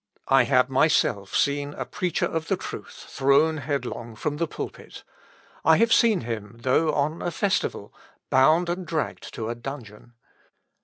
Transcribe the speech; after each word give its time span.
I 0.29 0.45
have 0.45 0.67
myself 0.67 1.35
seen 1.35 1.75
a 1.75 1.85
preacher 1.85 2.25
of 2.25 2.47
the 2.47 2.57
truth 2.57 3.05
thrown 3.07 3.57
headlong 3.57 4.15
from 4.15 4.37
the 4.37 4.47
pulpit; 4.47 5.03
I 5.63 5.77
have 5.77 5.93
seen 5.93 6.21
him, 6.21 6.57
though 6.61 6.91
on 6.91 7.21
a 7.21 7.29
festival, 7.29 7.93
bound 8.31 8.67
and 8.67 8.83
dragged 8.87 9.31
to 9.35 9.47
a 9.49 9.53
dungeon. 9.53 10.13